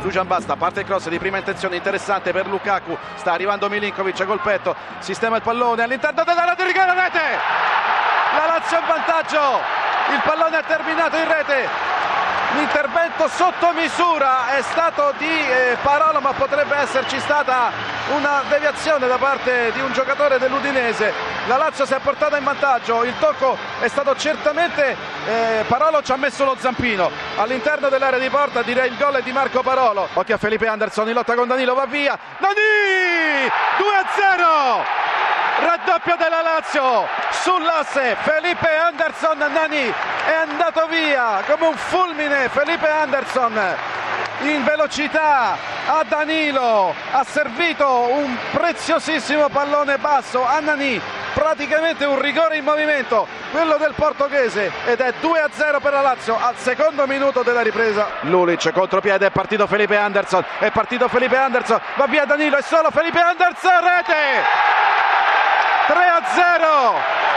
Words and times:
Dujan 0.00 0.26
Basta, 0.26 0.56
parte 0.56 0.80
il 0.80 0.86
cross 0.86 1.08
di 1.08 1.18
prima 1.18 1.38
intenzione 1.38 1.76
interessante 1.76 2.32
per 2.32 2.46
Lukaku, 2.46 2.96
sta 3.16 3.32
arrivando 3.32 3.68
Milinkovic 3.68 4.24
col 4.24 4.40
petto, 4.40 4.74
sistema 4.98 5.36
il 5.36 5.42
pallone 5.42 5.82
all'interno 5.82 6.24
dell'area 6.24 6.54
di 6.54 6.62
rigore, 6.62 6.94
rete! 6.94 7.20
La 8.36 8.46
Lazio 8.46 8.78
in 8.78 8.86
vantaggio, 8.86 9.60
il 10.12 10.20
pallone 10.22 10.58
è 10.58 10.64
terminato 10.64 11.16
in 11.16 11.28
rete, 11.28 11.68
l'intervento 12.54 13.28
sotto 13.28 13.72
misura 13.72 14.56
è 14.56 14.62
stato 14.62 15.12
di 15.18 15.26
eh, 15.26 15.76
Parolo 15.82 16.20
ma 16.20 16.32
potrebbe 16.32 16.76
esserci 16.76 17.18
stata 17.20 17.70
una 18.14 18.42
deviazione 18.48 19.06
da 19.06 19.18
parte 19.18 19.72
di 19.72 19.80
un 19.80 19.92
giocatore 19.92 20.38
dell'Udinese 20.38 21.27
la 21.48 21.56
Lazio 21.56 21.86
si 21.86 21.94
è 21.94 21.98
portata 21.98 22.36
in 22.36 22.44
vantaggio 22.44 23.04
il 23.04 23.14
tocco 23.18 23.56
è 23.80 23.88
stato 23.88 24.14
certamente 24.16 24.94
eh, 25.26 25.64
Parolo 25.66 26.02
ci 26.02 26.12
ha 26.12 26.16
messo 26.16 26.44
lo 26.44 26.54
zampino. 26.58 27.10
All'interno 27.36 27.88
dell'area 27.88 28.18
di 28.18 28.28
porta 28.28 28.60
direi 28.62 28.90
il 28.90 28.98
gol 28.98 29.14
è 29.14 29.22
di 29.22 29.32
Marco 29.32 29.62
Parolo. 29.62 30.08
Occhio 30.12 30.34
a 30.34 30.38
Felipe 30.38 30.66
Anderson 30.66 31.08
in 31.08 31.14
lotta 31.14 31.34
con 31.34 31.48
Danilo 31.48 31.74
va 31.74 31.86
via. 31.86 32.18
Dani 32.38 33.46
2-0 33.46 35.64
raddoppio 35.64 36.16
della 36.16 36.42
Lazio 36.42 37.06
sull'asse. 37.30 38.16
Felipe 38.20 38.76
Anderson 38.76 39.38
Nani 39.38 39.92
è 40.26 40.34
andato 40.34 40.86
via 40.86 41.42
come 41.46 41.68
un 41.68 41.76
fulmine. 41.76 42.50
Felipe 42.50 42.88
Anderson 42.88 43.76
in 44.42 44.64
velocità 44.64 45.56
a 45.86 46.04
Danilo. 46.06 46.94
Ha 47.12 47.24
servito 47.24 47.88
un 47.88 48.36
preziosissimo 48.50 49.48
pallone 49.48 49.96
basso 49.96 50.44
a 50.44 50.60
Nani 50.60 51.00
praticamente 51.38 52.04
un 52.04 52.20
rigore 52.20 52.56
in 52.56 52.64
movimento 52.64 53.28
quello 53.52 53.76
del 53.76 53.92
portoghese 53.94 54.72
ed 54.86 54.98
è 54.98 55.14
2-0 55.22 55.80
per 55.80 55.92
la 55.92 56.00
Lazio 56.00 56.36
al 56.36 56.56
secondo 56.56 57.06
minuto 57.06 57.44
della 57.44 57.60
ripresa. 57.60 58.08
Lulic 58.22 58.72
contropiede 58.72 59.26
è 59.26 59.30
partito 59.30 59.68
Felipe 59.68 59.96
Anderson 59.96 60.44
è 60.58 60.70
partito 60.72 61.06
Felipe 61.06 61.36
Anderson 61.36 61.80
va 61.94 62.06
via 62.06 62.24
Danilo 62.24 62.56
è 62.56 62.62
solo 62.62 62.90
Felipe 62.90 63.20
Anderson 63.20 63.80
rete! 63.80 64.16
3 65.86 65.94
a 65.94 66.22
0 66.26 66.68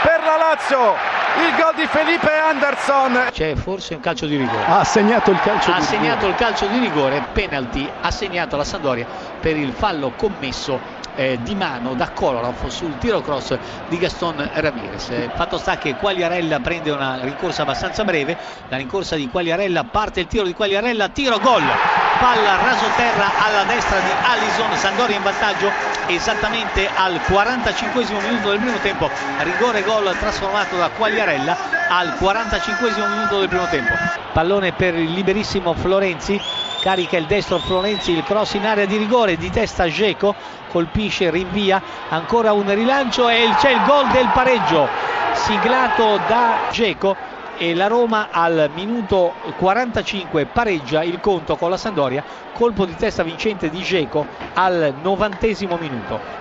per 0.02 0.20
la 0.24 0.36
Lazio 0.36 0.94
il 1.38 1.54
gol 1.56 1.74
di 1.74 1.86
Felipe 1.86 2.30
Anderson. 2.30 3.28
C'è 3.30 3.54
forse 3.54 3.94
un 3.94 4.00
calcio 4.00 4.26
di 4.26 4.36
rigore. 4.36 4.64
Ha 4.66 4.84
segnato 4.84 5.30
il 5.30 5.40
calcio 5.40 5.72
ha 5.72 5.78
di 5.78 5.84
segnato 5.84 6.26
rigore 6.26 6.28
il 6.28 6.34
calcio 6.34 6.66
di 6.66 6.78
rigore 6.78 7.24
penalty 7.32 7.90
ha 8.00 8.10
segnato 8.10 8.56
la 8.56 8.64
Sampdoria 8.64 9.06
per 9.40 9.56
il 9.56 9.72
fallo 9.72 10.12
commesso 10.16 11.00
eh, 11.14 11.38
di 11.42 11.54
mano 11.54 11.94
da 11.94 12.10
Kolarov 12.10 12.66
sul 12.68 12.98
tiro 12.98 13.20
cross 13.20 13.56
di 13.88 13.98
Gaston 13.98 14.50
Ramirez. 14.54 15.10
Eh, 15.10 15.30
fatto 15.34 15.58
sta 15.58 15.78
che 15.78 15.96
Quagliarella 15.96 16.60
prende 16.60 16.90
una 16.90 17.18
rincorsa 17.22 17.62
abbastanza 17.62 18.04
breve, 18.04 18.36
la 18.68 18.76
rincorsa 18.76 19.16
di 19.16 19.28
Quagliarella 19.28 19.84
parte 19.84 20.20
il 20.20 20.26
tiro 20.26 20.44
di 20.44 20.54
Quagliarella, 20.54 21.08
tiro 21.08 21.38
gol, 21.38 21.62
palla 22.18 22.56
rasoterra 22.56 23.30
alla 23.44 23.64
destra 23.64 23.98
di 23.98 24.10
Allison, 24.22 24.76
Sandoria 24.76 25.16
in 25.16 25.22
vantaggio 25.22 25.70
esattamente 26.06 26.88
al 26.94 27.20
45 27.22 28.04
minuto 28.20 28.50
del 28.50 28.58
primo 28.58 28.78
tempo, 28.78 29.10
rigore 29.38 29.82
gol 29.82 30.14
trasformato 30.18 30.76
da 30.76 30.90
Quagliarella 30.90 31.56
al 31.88 32.16
45 32.16 32.90
minuto 33.08 33.38
del 33.38 33.48
primo 33.48 33.66
tempo. 33.68 33.92
Pallone 34.32 34.72
per 34.72 34.94
il 34.94 35.12
liberissimo 35.12 35.74
Florenzi 35.74 36.40
carica 36.82 37.16
il 37.16 37.26
destro 37.26 37.58
Florenzi, 37.58 38.10
il 38.10 38.24
cross 38.24 38.54
in 38.54 38.66
area 38.66 38.86
di 38.86 38.96
rigore, 38.96 39.36
di 39.36 39.50
testa 39.50 39.86
Geco, 39.86 40.34
colpisce, 40.68 41.30
rinvia, 41.30 41.80
ancora 42.08 42.52
un 42.52 42.74
rilancio 42.74 43.28
e 43.28 43.48
c'è 43.56 43.70
il 43.70 43.84
gol 43.86 44.08
del 44.08 44.28
pareggio, 44.34 44.88
siglato 45.32 46.18
da 46.26 46.70
Geco 46.72 47.14
e 47.56 47.76
la 47.76 47.86
Roma 47.86 48.30
al 48.32 48.68
minuto 48.74 49.34
45 49.58 50.46
pareggia 50.46 51.04
il 51.04 51.20
conto 51.20 51.54
con 51.54 51.70
la 51.70 51.76
Sandoria, 51.76 52.24
colpo 52.52 52.84
di 52.84 52.96
testa 52.96 53.22
vincente 53.22 53.70
di 53.70 53.80
Geco 53.80 54.26
al 54.54 54.92
novantesimo 55.00 55.76
minuto. 55.76 56.40